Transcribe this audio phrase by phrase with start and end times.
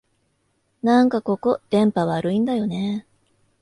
[0.81, 3.11] なんかここ、電波悪いんだよねえ